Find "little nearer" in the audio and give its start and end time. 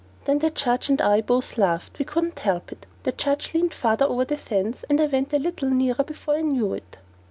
5.37-6.03